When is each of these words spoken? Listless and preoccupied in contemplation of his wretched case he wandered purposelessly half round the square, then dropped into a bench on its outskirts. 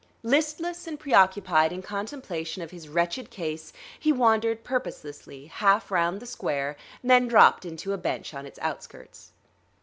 Listless 0.23 0.87
and 0.87 0.99
preoccupied 0.99 1.71
in 1.71 1.83
contemplation 1.83 2.63
of 2.63 2.71
his 2.71 2.87
wretched 2.89 3.29
case 3.29 3.71
he 3.99 4.11
wandered 4.11 4.63
purposelessly 4.63 5.45
half 5.45 5.91
round 5.91 6.19
the 6.19 6.25
square, 6.25 6.75
then 7.03 7.27
dropped 7.27 7.65
into 7.65 7.93
a 7.93 7.99
bench 7.99 8.33
on 8.33 8.47
its 8.47 8.57
outskirts. 8.63 9.31